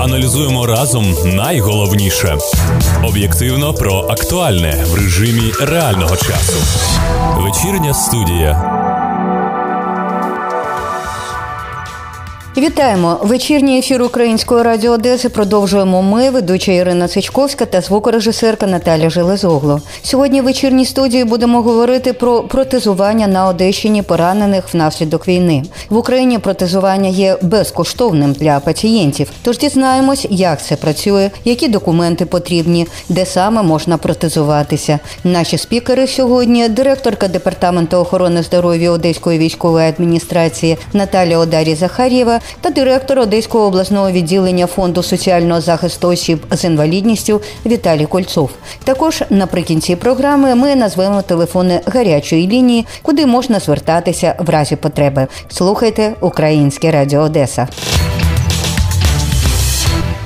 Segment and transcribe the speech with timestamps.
[0.00, 2.38] Аналізуємо разом найголовніше
[3.04, 6.58] об'єктивно про актуальне в режимі реального часу.
[7.36, 8.69] Вечірня студія.
[12.56, 15.28] Вітаємо вечірній ефір Української радіо Одеси.
[15.28, 19.80] Продовжуємо ми, ведуча Ірина Цичковська та звукорежисерка Наталя Железогло.
[20.02, 25.62] Сьогодні в вечірній студії будемо говорити про протезування на Одещині поранених внаслідок війни.
[25.90, 29.30] В Україні протезування є безкоштовним для пацієнтів.
[29.42, 34.98] Тож дізнаємось, як це працює, які документи потрібні, де саме можна протезуватися.
[35.24, 43.18] Наші спікери сьогодні директорка департаменту охорони здоров'я Одеської військової адміністрації Наталя Одарі Захарєва та директор
[43.18, 48.50] Одеського обласного відділення фонду соціального захисту осіб з інвалідністю Віталій Кольцов.
[48.84, 55.26] Також наприкінці програми ми назвемо телефони гарячої лінії, куди можна звертатися в разі потреби.
[55.48, 57.68] Слухайте Українське Радіо Одеса.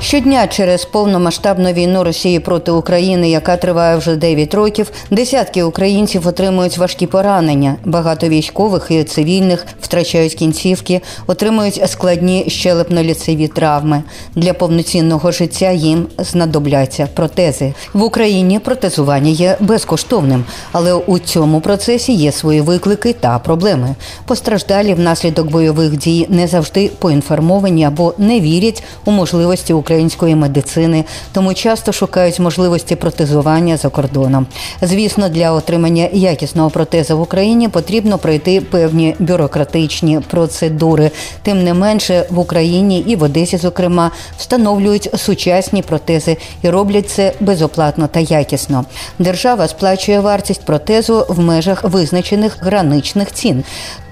[0.04, 6.78] Щодня через повномасштабну війну Росії проти України, яка триває вже 9 років, десятки українців отримують
[6.78, 7.76] важкі поранення.
[7.84, 14.02] Багато військових і цивільних втрачають кінцівки, отримують складні щелепно-ліцеві травми.
[14.34, 17.74] Для повноцінного життя їм знадобляться протези.
[17.92, 23.94] В Україні протезування є безкоштовним, але у цьому процесі є свої виклики та проблеми.
[24.26, 31.04] Постраждалі внаслідок бойових дій не завжди поінформовані або не вірять у можливості України української медицини,
[31.32, 34.46] тому часто шукають можливості протезування за кордоном.
[34.82, 41.10] Звісно, для отримання якісного протезу в Україні потрібно пройти певні бюрократичні процедури.
[41.42, 47.32] Тим не менше в Україні і в Одесі, зокрема, встановлюють сучасні протези і роблять це
[47.40, 48.84] безоплатно та якісно.
[49.18, 53.64] Держава сплачує вартість протезу в межах визначених граничних цін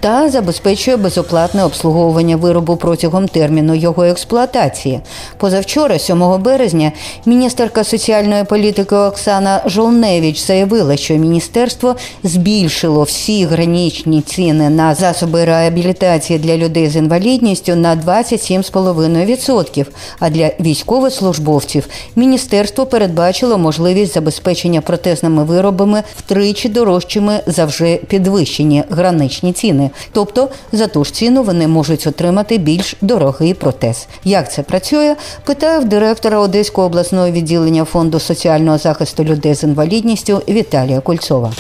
[0.03, 5.01] та забезпечує безоплатне обслуговування виробу протягом терміну його експлуатації.
[5.37, 6.93] Позавчора, 7 березня,
[7.27, 16.39] міністерка соціальної політики Оксана Жолневич заявила, що міністерство збільшило всі граничні ціни на засоби реабілітації
[16.39, 19.87] для людей з інвалідністю на 27,5%.
[20.19, 29.53] А для військовослужбовців міністерство передбачило можливість забезпечення протезними виробами втричі дорожчими за вже підвищені граничні
[29.53, 29.91] ціни.
[30.13, 34.07] Тобто за ту ж ціну вони можуть отримати більш дорогий протез.
[34.25, 35.17] Як це працює?
[35.45, 41.53] Питаю в директора Одеського обласного відділення фонду соціального захисту людей з інвалідністю Віталія Кольцова.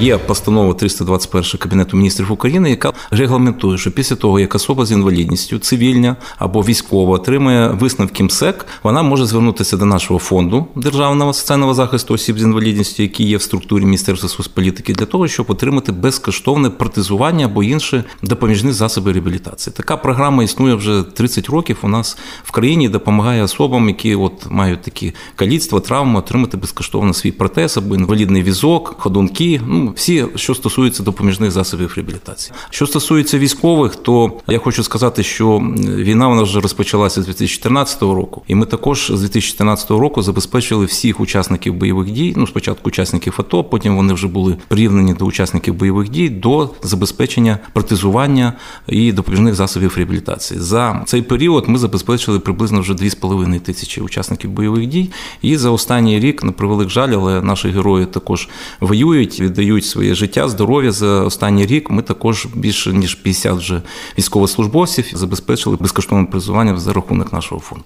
[0.00, 5.58] Є постанова 321 Кабінету міністрів України, яка регламентує, що після того, як особа з інвалідністю,
[5.58, 12.14] цивільна або військова отримує висновки МСЕК, вона може звернутися до нашого фонду державного соціального захисту
[12.14, 17.44] осіб з інвалідністю, який є в структурі Міністерства соцполітики, для того, щоб отримати безкоштовне протезування
[17.44, 19.74] або інші допоміжні засоби реабілітації.
[19.76, 21.78] Така програма існує вже 30 років.
[21.82, 27.32] У нас в країні допомагає особам, які от мають такі каліцтва, травми, отримати безкоштовно свій
[27.32, 29.60] протез або інвалідний візок, ходунки.
[29.66, 32.54] Ну всі, що стосується допоміжних засобів реабілітації.
[32.70, 38.42] Що стосується військових, то я хочу сказати, що війна вона вже розпочалася з 2014 року,
[38.48, 42.34] і ми також з 2014 року забезпечили всіх учасників бойових дій.
[42.36, 47.58] Ну, спочатку учасників АТО, потім вони вже були прирівнені до учасників бойових дій до забезпечення
[47.72, 48.52] протезування
[48.88, 50.60] і допоміжних засобів реабілітації.
[50.60, 55.10] За цей період ми забезпечили приблизно вже 2,5 тисячі учасників бойових дій.
[55.42, 58.48] І за останній рік, на превелик жаль, але наші герої також
[58.80, 61.90] воюють, віддають віддають своє життя, здоров'я за останній рік.
[61.90, 63.82] Ми також більше ніж 50 вже
[64.18, 67.84] військовослужбовців забезпечили безкоштовне призування за рахунок нашого фонду.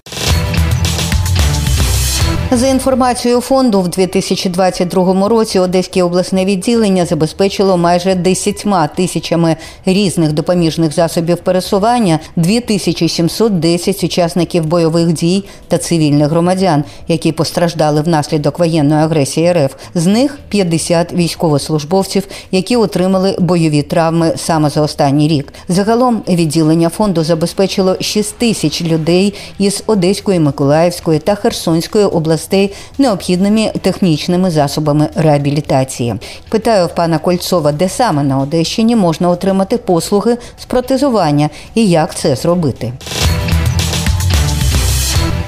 [2.51, 8.65] За інформацією фонду, в 2022 році Одеське обласне відділення забезпечило майже 10
[8.95, 9.55] тисячами
[9.85, 19.03] різних допоміжних засобів пересування 2710 учасників бойових дій та цивільних громадян, які постраждали внаслідок воєнної
[19.03, 19.73] агресії РФ.
[19.95, 25.53] З них 50 військовослужбовців, які отримали бойові травми саме за останній рік.
[25.67, 33.71] Загалом відділення фонду забезпечило 6 тисяч людей із Одеської, Миколаївської та Херсонської областей областей необхідними
[33.81, 36.15] технічними засобами реабілітації.
[36.49, 42.15] Питаю в пана Кольцова, де саме на Одещині можна отримати послуги з протезування і як
[42.15, 42.93] це зробити.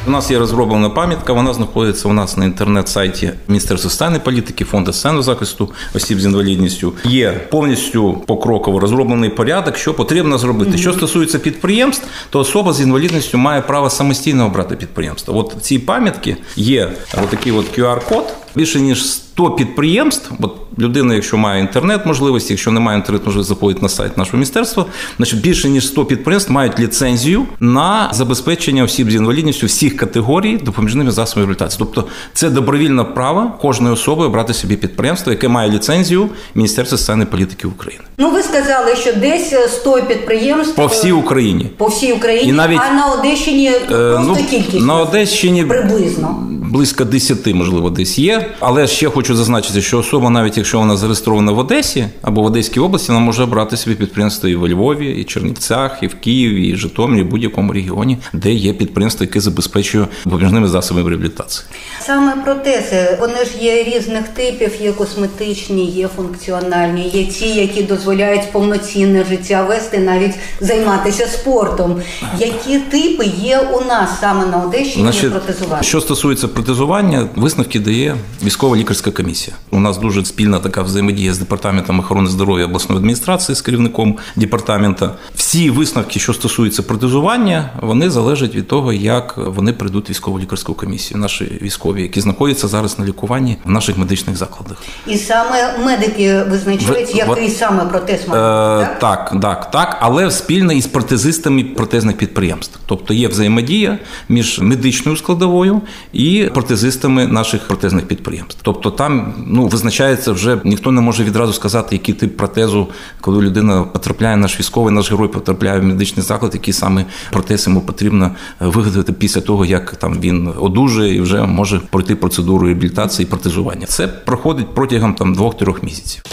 [0.07, 4.93] У нас є розроблена пам'ятка, вона знаходиться у нас на інтернет-сайті Міністерства соціальної політики, фонду
[4.93, 6.93] соціального захисту осіб з інвалідністю.
[7.03, 10.71] Є повністю покроково розроблений порядок, що потрібно зробити.
[10.71, 10.77] Mm-hmm.
[10.77, 15.37] Що стосується підприємств, то особа з інвалідністю має право самостійно обрати підприємство.
[15.37, 16.91] От в цій пам'ятці є
[17.23, 18.40] отакий от QR-код.
[18.55, 20.31] Більше ніж 100 підприємств.
[20.41, 24.85] От людина, якщо має інтернет можливості, якщо немає інтернет, можливо заходить на сайт нашого міністерства.
[25.17, 31.11] Значить, більше ніж 100 підприємств мають ліцензію на забезпечення осіб з інвалідністю всіх категорій допоміжними
[31.11, 31.79] засобами реабілітації.
[31.79, 37.67] Тобто це добровільне право кожної особи обрати собі підприємство, яке має ліцензію Міністерства соціальної політики
[37.67, 38.03] України.
[38.17, 42.79] Ну ви сказали, що десь 100 підприємств по всій Україні, по всій Україні, і навіть,
[42.91, 48.49] а на Одещині е, просто ну, кількість на Одещині приблизно близько 10, можливо, десь є.
[48.59, 52.79] Але ще хочу зазначити, що особа, навіть якщо вона зареєстрована в Одесі або в Одеській
[52.79, 56.75] області, вона може брати собі підприємство і в Львові, і Чернівцях, і в Києві, і
[56.75, 61.65] Житомирі, і будь-якому регіоні, де є підприємство, яке забезпечує допоміжними засобами реабілітації.
[61.99, 68.51] Саме протези, вони ж є різних типів, є косметичні, є функціональні, є ті, які дозволяють
[68.51, 72.01] повноцінне життя вести, навіть займатися спортом.
[72.39, 75.83] Які типи є у нас саме на Одещині протезування?
[75.83, 79.55] Що стосується протезування, висновки дає військова лікарська комісія.
[79.71, 85.11] У нас дуже спільна така взаємодія з департаментом охорони здоров'я обласної адміністрації з керівником департамента.
[85.35, 90.73] Всі висновки, що стосуються протезування, вони залежать від того, як вони прийдуть в військово лікарську
[90.73, 91.19] комісію.
[91.19, 94.77] Наші військові, які знаходяться зараз на лікуванні в наших медичних закладах,
[95.07, 98.99] і саме медики визначають, в, який в, саме протез має е, так?
[98.99, 102.79] так, так, так, але спільно із протезистами протезних підприємств.
[102.85, 103.97] Тобто є взаємодія
[104.29, 105.81] між медичною складовою
[106.13, 108.59] і протезистами наших протезних підприємств.
[108.61, 112.87] Тобто там ну визначається вже ніхто не може відразу сказати, який тип протезу,
[113.21, 117.81] коли людина потрапляє, наш військовий, наш герой потрапляє в медичний заклад, який саме протез йому
[117.81, 123.29] потрібно виготовити після того, як там він одужує і вже може пройти процедуру реабілітації і
[123.29, 123.85] протезування.
[123.85, 126.23] Це проходить протягом там двох-трьох місяців.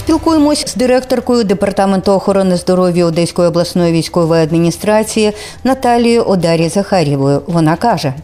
[0.00, 5.32] Спілкуємось з директоркою департаменту охорони здоров'я Одеської обласної військової адміністрації
[5.64, 7.42] Наталією Одарі Захарєвою.
[7.46, 8.14] Вона каже.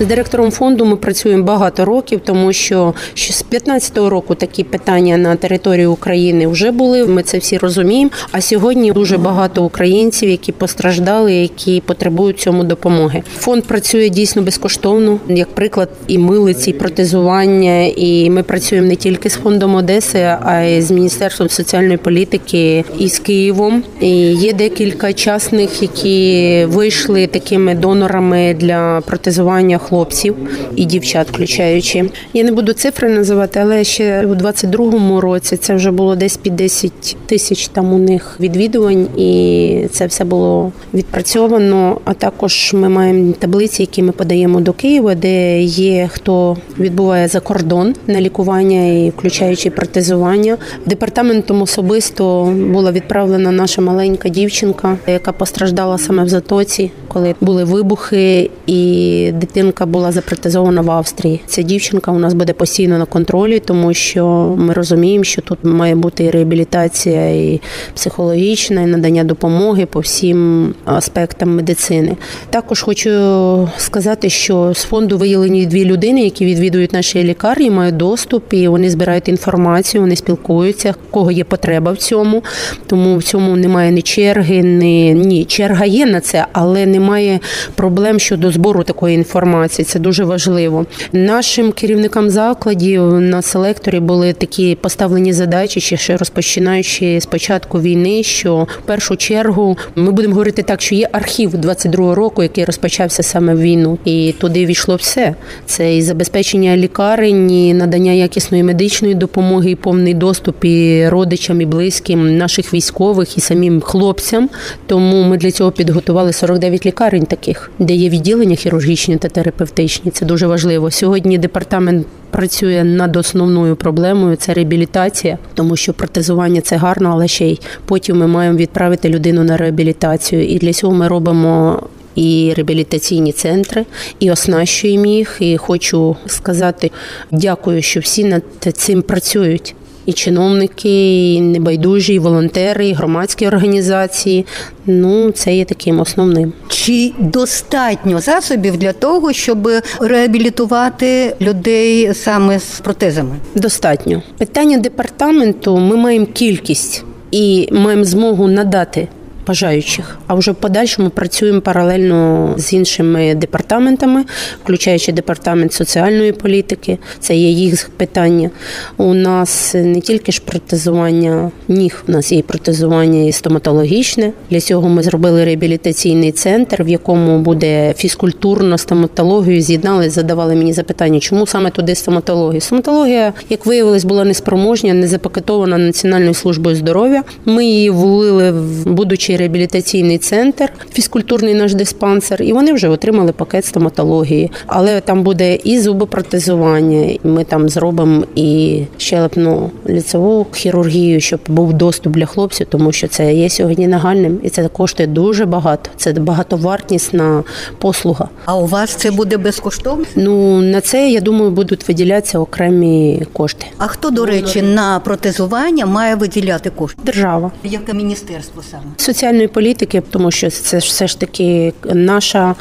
[0.00, 5.36] З директором фонду ми працюємо багато років, тому що з 15-го року такі питання на
[5.36, 7.06] території України вже були.
[7.06, 8.10] Ми це всі розуміємо.
[8.32, 13.22] А сьогодні дуже багато українців, які постраждали, які потребують цьому допомоги.
[13.38, 17.84] Фонд працює дійсно безкоштовно, як приклад, і милиці, і протезування.
[17.96, 23.08] І ми працюємо не тільки з фондом Одеси, а й з міністерством соціальної політики і
[23.08, 23.82] з Києвом.
[24.00, 30.36] І Є декілька частних, які вийшли такими донорами для протезування хлопців
[30.76, 32.10] і дівчат, включаючи.
[32.32, 36.56] Я не буду цифри називати, але ще у 22-му році це вже було десь під
[36.56, 42.00] 10 тисяч там у них відвідувань, і це все було відпрацьовано.
[42.04, 47.40] А також ми маємо таблиці, які ми подаємо до Києва, де є хто відбуває за
[47.40, 50.56] кордон на лікування і включаючи протезування.
[50.86, 58.50] Департаментом особисто була відправлена наша маленька дівчинка, яка постраждала саме в затоці, коли були вибухи,
[58.66, 61.40] і дитинка дівчинка була запротезована в Австрії.
[61.46, 65.94] Ця дівчинка у нас буде постійно на контролі, тому що ми розуміємо, що тут має
[65.94, 67.60] бути і реабілітація, і
[67.94, 72.16] психологічна, і надання допомоги по всім аспектам медицини.
[72.50, 78.54] Також хочу сказати, що з фонду виявлені дві людини, які відвідують наші лікарні, мають доступ
[78.54, 82.42] і вони збирають інформацію, вони спілкуються, кого є потреба в цьому.
[82.86, 87.40] Тому в цьому немає ні черги, ні ні черга є на це, але немає
[87.74, 89.84] проблем щодо збору такої інформації інформації.
[89.84, 90.86] Це дуже важливо.
[91.12, 98.22] Нашим керівникам закладів на селекторі були такі поставлені задачі, ще розпочинаючи з початку війни.
[98.22, 103.22] Що в першу чергу ми будемо говорити так, що є архів 22-го року, який розпочався
[103.22, 105.34] саме війну, і туди війшло все.
[105.66, 111.66] Це і забезпечення лікарень, і надання якісної медичної допомоги, і повний доступ і родичам і
[111.66, 114.50] близьким наших військових і самим хлопцям.
[114.86, 120.10] Тому ми для цього підготували 49 лікарень, таких де є відділення хірургічні та терапевтичні терапевтичні.
[120.10, 120.90] Це дуже важливо.
[120.90, 127.46] Сьогодні департамент працює над основною проблемою це реабілітація, тому що протезування це гарно, але ще
[127.46, 130.44] й потім ми маємо відправити людину на реабілітацію.
[130.44, 131.82] І для цього ми робимо.
[132.14, 133.84] І реабілітаційні центри,
[134.18, 135.36] і оснащуємо їх.
[135.40, 136.90] І хочу сказати
[137.30, 138.42] дякую, що всі над
[138.74, 139.74] цим працюють
[140.10, 144.46] і чиновники, і небайдужі, і волонтери, і громадські організації.
[144.86, 146.52] Ну, це є таким основним.
[146.68, 149.68] Чи достатньо засобів для того, щоб
[150.00, 153.36] реабілітувати людей саме з протезами?
[153.54, 155.76] Достатньо питання департаменту.
[155.76, 159.08] Ми маємо кількість і маємо змогу надати
[159.50, 160.18] бажаючих.
[160.26, 164.24] А вже в подальшому працюємо паралельно з іншими департаментами,
[164.64, 166.98] включаючи департамент соціальної політики.
[167.18, 168.50] Це є їх питання.
[168.96, 174.32] У нас не тільки ж протезування ніг, у нас є протезування і стоматологічне.
[174.50, 179.62] Для цього ми зробили реабілітаційний центр, в якому буде фізкультурна стоматологію.
[179.62, 182.60] З'єднали, задавали мені запитання, чому саме туди стоматологія.
[182.60, 187.22] Стоматологія, як виявилось, була неспроможня, не запакетована Національною службою здоров'я.
[187.44, 193.64] Ми її влили в будучий реабілітаційний центр, фізкультурний наш диспансер, і вони вже отримали пакет
[193.64, 194.50] стоматології.
[194.66, 197.18] Але там буде і зубопротезування.
[197.24, 203.34] Ми там зробимо і щелепну ліцеву хірургію, щоб був доступ для хлопців, тому що це
[203.34, 205.90] є сьогодні нагальним, і це коштує дуже багато.
[205.96, 207.42] Це багатовартісна
[207.78, 208.28] послуга.
[208.44, 210.04] А у вас це буде безкоштовно?
[210.16, 213.66] Ну на це я думаю будуть виділятися окремі кошти.
[213.78, 217.00] А хто, до речі, на протезування має виділяти кошти?
[217.04, 218.82] Держава Яке міністерство саме?
[219.20, 222.54] Соціальної політики, тому що це все ж таки наша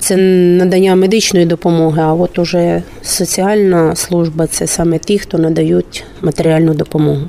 [0.00, 2.02] це надання медичної допомоги.
[2.02, 7.20] А от уже соціальна служба це саме ті, хто надають матеріальну допомогу.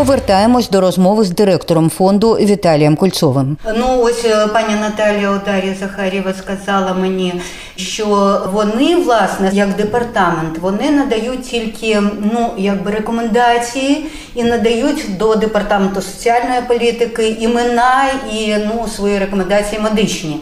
[0.00, 3.56] Повертаємось до розмови з директором фонду Віталієм Кульцовим.
[3.76, 7.40] Ну ось е, пані Наталія Одарія Захарєва сказала мені,
[7.76, 8.06] що
[8.52, 12.00] вони, власне, як департамент, вони надають тільки
[12.34, 20.40] ну якби рекомендації і надають до департаменту соціальної політики імена і ну свої рекомендації медичні.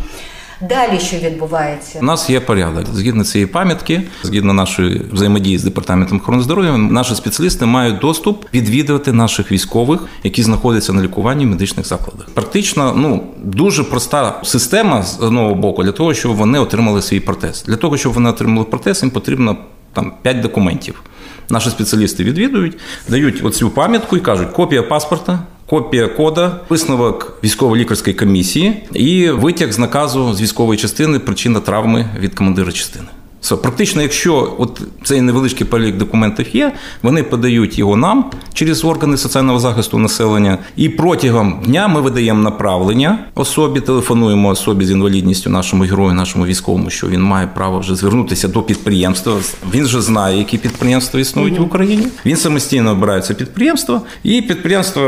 [0.60, 1.98] Далі що відбувається?
[1.98, 2.86] У нас є порядок.
[2.94, 9.12] Згідно цієї пам'ятки, згідно нашої взаємодії з департаментом охорони здоров'я, наші спеціалісти мають доступ відвідувати
[9.12, 12.26] наших військових, які знаходяться на лікуванні в медичних закладах.
[12.34, 17.64] Практично ну дуже проста система з одного боку для того, щоб вони отримали свій протез.
[17.66, 19.56] Для того, щоб вони отримали протез, їм потрібно
[19.92, 21.02] там 5 документів.
[21.48, 25.38] Наші спеціалісти відвідують, дають оцю пам'ятку і кажуть, копія паспорта.
[25.68, 32.34] Копія кода, висновок військово-лікарської комісії і витяг з наказу з військової частини причина травми від
[32.34, 33.06] командира частини.
[33.48, 39.16] Все, практично, якщо от цей невеличкий перелік документів є, вони подають його нам через органи
[39.16, 45.84] соціального захисту населення, і протягом дня ми видаємо направлення особі, телефонуємо особі з інвалідністю, нашому
[45.84, 49.32] герою, нашому військовому, що він має право вже звернутися до підприємства.
[49.74, 52.06] Він вже знає, які підприємства існують в Україні.
[52.26, 55.02] Він самостійно обирає це підприємство, і підприємство,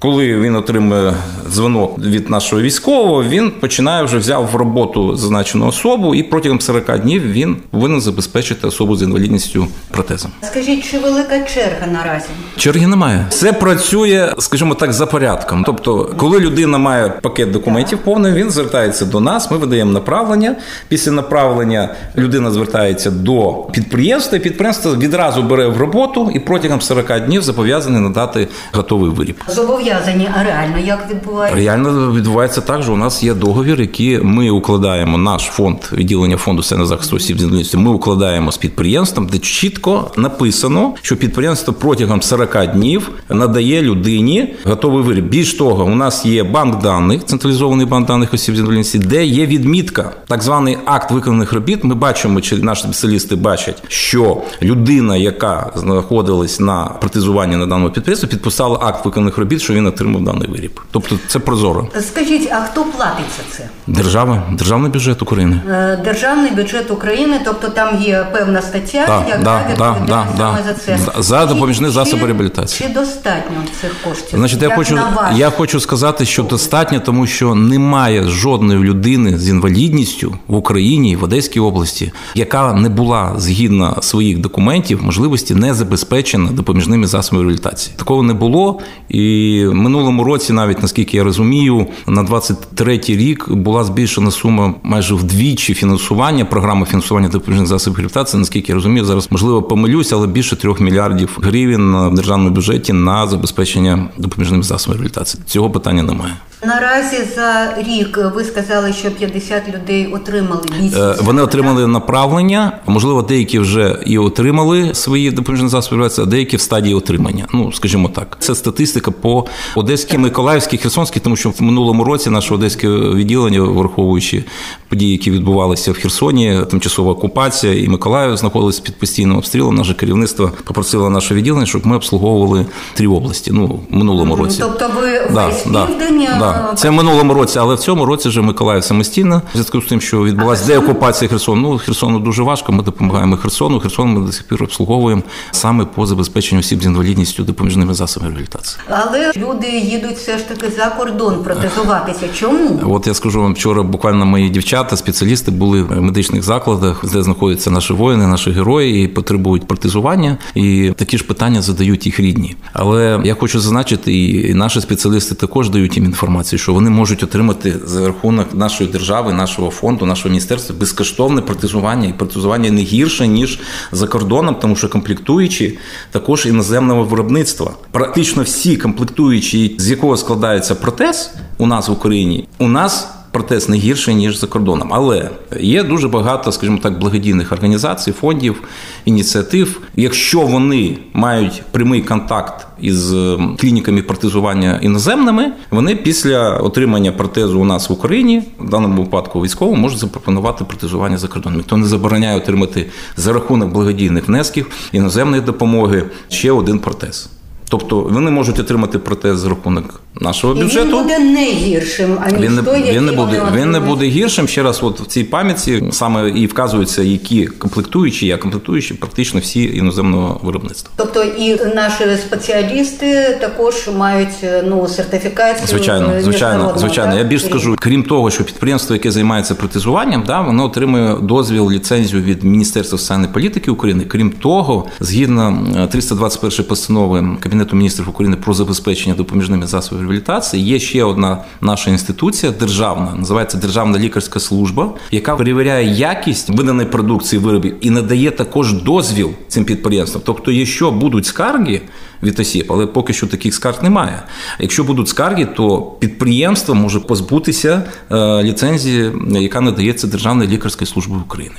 [0.00, 1.14] коли він отримує
[1.50, 6.98] дзвонок від нашого військового, він починає вже взяв в роботу зазначену особу, і протягом 40
[6.98, 10.30] днів він повинен забезпечити особу з інвалідністю протезом.
[10.42, 12.26] Скажіть, чи велика черга наразі?
[12.56, 13.26] Черги немає.
[13.30, 15.62] Все працює, скажімо так, за порядком.
[15.66, 19.50] Тобто, коли людина має пакет документів повний, він звертається до нас.
[19.50, 20.56] Ми видаємо направлення.
[20.88, 24.38] Після направлення людина звертається до підприємства.
[24.38, 29.36] і Підприємство відразу бере в роботу і протягом 40 днів зобов'язаний надати готовий виріб.
[29.48, 31.56] Зобов'язані, а реально як відбувається?
[31.56, 36.62] Реально відбувається так, що у нас є договір, який ми укладаємо наш фонд відділення фонду
[36.62, 37.78] соціального захисту осіб з інвалідністю.
[37.78, 45.02] Ми укладаємо з підприємством, де чітко написано, що підприємство протягом 40 днів надає людині готовий
[45.02, 45.28] виріб.
[45.28, 49.46] Більш того, у нас є банк даних, централізований банк даних осіб з інвалідністю, де є
[49.46, 51.84] відмітка, так званий акт виконаних робіт.
[51.84, 58.28] Ми бачимо, чи наші спеціалісти бачать, що людина, яка знаходилась на протезуванні на даному підприємстві,
[58.28, 60.80] підписала акт виконаних робіт, що він отримав даний виріб.
[60.90, 61.88] Тобто це прозоро.
[62.00, 63.68] Скажіть, а хто платить за це?
[63.86, 65.60] Держава, державний бюджет України.
[65.70, 70.36] Е, Державний бюджет України, тобто там є певна стаття, Да, яка да, відповідає да, да,
[70.38, 70.64] саме да.
[70.68, 70.98] за це.
[71.16, 72.88] За- за допоміжні засоби реабілітації.
[72.88, 74.38] Чи достатньо цих коштів?
[74.38, 74.98] Значить, я Як хочу,
[75.34, 81.24] я хочу сказати, що достатньо, тому що немає жодної людини з інвалідністю в Україні в
[81.24, 87.94] Одеській області, яка не була згідно своїх документів, можливості не забезпечена допоміжними засобами реабілітації.
[87.96, 88.80] Такого не було.
[89.08, 95.74] І минулому році, навіть наскільки я розумію, на 23-й рік була збільшена сума майже вдвічі
[95.74, 98.40] фінансування, програми фінансування допоміжних засобів реабілітації.
[98.40, 103.26] Наскільки я розумію, зараз можливо помилюсь, але більше трьох мільярдів гривень в державному бюджеті на
[103.26, 105.42] забезпечення допоміжними засобами реабілітації.
[105.46, 106.32] Цього питання немає.
[106.64, 111.20] Наразі за рік ви сказали, що 50 людей отримали Е, місяць.
[111.22, 112.72] Вони отримали направлення.
[112.86, 117.46] Можливо, деякі вже і отримали свої допоміжні засоби реабілітації, а деякі в стадії отримання.
[117.54, 122.54] Ну скажімо так, це статистика по Одеській, Миколаївській, Херсонській, тому що в минулому році наше
[122.54, 124.44] одеське відділення, враховуючи
[124.88, 129.74] події, які відбувалися в Херсоні, тимчасово окупація і Миколаїв знаходилися під постійним обстрілом.
[129.74, 133.50] Наше керівництво попросило наше відділення, щоб ми обслуговували три області.
[133.54, 134.58] Ну в минулому році.
[134.60, 136.72] Тобто ви Да, весь да, південь е, да.
[136.76, 139.42] Це в минулому році, але в цьому році вже Миколаїв самостійно.
[139.48, 141.72] В зв'язку з тим, що відбулася деокупація Херсону.
[141.72, 142.72] Ну Херсону дуже важко.
[142.72, 143.80] Ми допомагаємо Херсону.
[143.80, 148.80] Херсон ми до сих пір обслуговуємо саме по забезпеченню осіб з інвалідністю допоміжними засобами реабілітації.
[148.88, 152.28] Але люди їдуть все ж таки за кордон протезуватися.
[152.34, 152.80] Чому?
[152.94, 157.70] От я скажу вам, вчора буквально мої дівчата, спеціалісти були в медичних закладах, де знаходяться
[157.70, 160.38] наші воїни, наші герої і потребують протезування.
[160.54, 162.56] І такі ж питання задають їх рідні.
[162.72, 167.74] Але я хочу зазначити, і наші спеціалісти також дають їм інформацію, що вони можуть отримати
[167.84, 173.60] за рахунок нашої держави, нашого фонду, нашого міністерства безкоштовне протезування і протезування не гірше ніж
[173.92, 175.78] за кордоном, тому що комплектуючі
[176.10, 177.70] також іноземного виробництва.
[177.90, 183.08] Практично всі комплектуючі, з якого складається протез у нас в Україні, у нас.
[183.38, 185.30] Протез не гірше ніж за кордоном, але
[185.60, 188.62] є дуже багато, скажімо так, благодійних організацій, фондів,
[189.04, 189.80] ініціатив.
[189.96, 197.64] Якщо вони мають прямий контакт із ем, клініками протезування іноземними, вони після отримання протезу у
[197.64, 201.56] нас в Україні, в даному випадку військово, можуть запропонувати протезування за кордоном.
[201.56, 207.30] Ніхто не забороняє отримати за рахунок благодійних внесків іноземної допомоги ще один протез.
[207.68, 210.86] Тобто вони можуть отримати протез за рахунок нашого І бюджету.
[210.86, 214.48] він буде не гіршим, аніж Він не, той, він не буде він не буде гіршим.
[214.48, 219.64] Ще раз, от в цій пам'ятці саме і вказуються, які комплектуючі, а комплектуючі практично всі
[219.64, 220.90] іноземного виробництва.
[220.96, 224.28] Тобто і наші спеціалісти також мають
[224.64, 225.66] ну сертифікацію.
[225.66, 227.10] Звичайно, е, звичайно, звичайно.
[227.10, 231.70] так, Я більш скажу, крім того, що підприємство, яке займається протезуванням, да, воно отримує дозвіл,
[231.70, 234.04] ліцензію від Міністерства соціальної політики України.
[234.08, 240.78] Крім того, згідно е, 321 постанови Кабінету міністрів України про забезпечення допоміжними засобами реабілітації, є
[240.78, 247.76] ще одна наша інституція державна, називається Державна лікарська служба, яка перевіряє якість виданої продукції виробів
[247.80, 250.22] і надає також дозвіл цим підприємствам.
[250.26, 251.80] Тобто, якщо будуть скарги
[252.22, 254.22] від осіб, але поки що таких скарг немає.
[254.60, 261.54] Якщо будуть скарги, то підприємство може позбутися е, ліцензії, яка надається Державною лікарською службою України.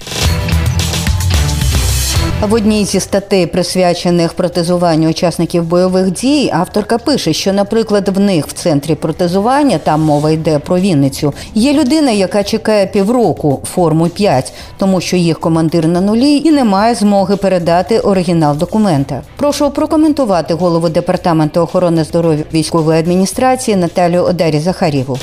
[2.48, 8.48] В одній зі статей, присвячених протезуванню учасників бойових дій, авторка пише, що, наприклад, в них
[8.48, 14.54] в центрі протезування, там мова йде про Вінницю, є людина, яка чекає півроку форму 5,
[14.78, 19.22] тому що їх командир на нулі і не має змоги передати оригінал документа.
[19.38, 25.18] Прошу прокоментувати голову департаменту охорони здоров'я військової адміністрації Наталію Одарі Захарєву.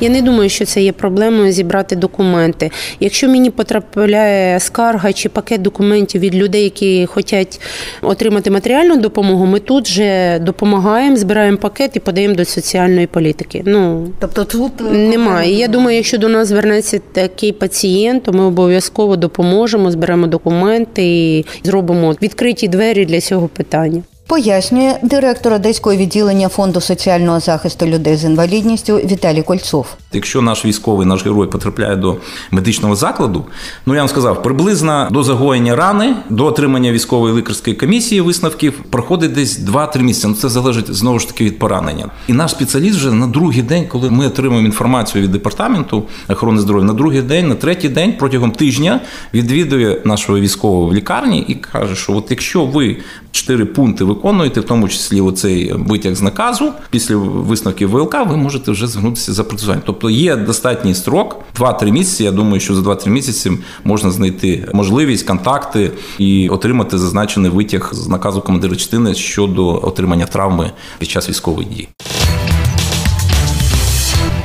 [0.00, 2.70] Я не думаю, що це є проблемою зібрати документи.
[3.00, 7.60] Якщо мені потрапляє скарга чи пакет документів від людей, які хочуть
[8.02, 13.62] отримати матеріальну допомогу, ми тут же допомагаємо, збираємо пакет і подаємо до соціальної політики.
[13.66, 15.52] Ну Тобто тут е, немає.
[15.58, 21.44] Я думаю, якщо до нас звернеться такий пацієнт, то ми обов'язково допоможемо, зберемо документи і
[21.62, 24.02] зробимо відкриті двері для цього питання.
[24.26, 29.86] Пояснює директор Одеського відділення фонду соціального захисту людей з інвалідністю Віталій Кольцов.
[30.12, 32.16] Якщо наш військовий, наш герой потрапляє до
[32.50, 33.44] медичного закладу,
[33.86, 39.32] ну я вам сказав, приблизно до загоєння рани, до отримання військової лікарської комісії висновків проходить
[39.32, 40.26] десь 2-3 місяці.
[40.28, 42.10] Ну це залежить знову ж таки від поранення.
[42.28, 46.86] І наш спеціаліст вже на другий день, коли ми отримуємо інформацію від департаменту охорони здоров'я,
[46.86, 49.00] на другий день, на третій день протягом тижня
[49.34, 52.96] відвідує нашого військового в лікарні і каже, що от якщо ви
[53.30, 58.70] чотири пункти виконуєте, в тому числі оцей витяг з наказу, після висновків ВЛК, ви можете
[58.70, 59.82] вже звернутися за протезуванням.
[59.86, 62.24] Тобто є достатній строк 2-3 місяці.
[62.24, 63.52] Я думаю, що за 2-3 місяці
[63.84, 70.70] можна знайти можливість, контакти і отримати зазначений витяг з наказу командира частини щодо отримання травми
[70.98, 71.88] під час військової дій.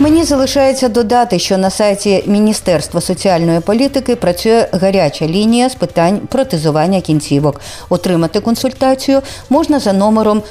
[0.01, 7.01] Мені залишається додати, що на сайті Міністерства соціальної політики працює гаряча лінія з питань протезування
[7.01, 7.61] кінцівок.
[7.89, 10.41] Отримати консультацію можна за номером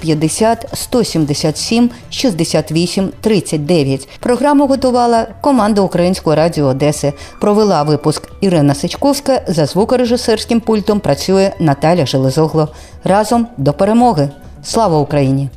[0.00, 4.08] 050 177 68 39.
[4.20, 7.12] Програму готувала команда Українського радіо Одеси.
[7.40, 9.42] Провела випуск Ірина Сичковська.
[9.48, 12.68] За звукорежисерським пультом працює Наталя Железогло.
[13.04, 14.28] Разом до перемоги.
[14.62, 15.48] Слава Україні!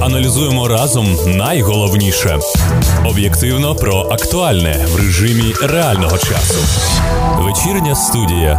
[0.00, 2.38] Аналізуємо разом найголовніше
[3.04, 6.58] об'єктивно про актуальне в режимі реального часу.
[7.38, 8.54] Вечірня студія